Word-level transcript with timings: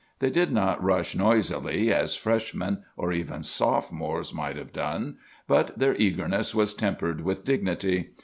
They 0.17 0.31
did 0.31 0.51
not 0.51 0.83
rush 0.83 1.13
noisily, 1.15 1.93
as 1.93 2.15
Freshmen, 2.15 2.81
or 2.97 3.11
even 3.11 3.43
Sophomores, 3.43 4.33
might 4.33 4.55
have 4.55 4.73
done; 4.73 5.17
but 5.47 5.77
their 5.77 5.95
eagerness 5.95 6.55
was 6.55 6.73
tempered 6.73 7.21
with 7.21 7.45
dignity. 7.45 8.13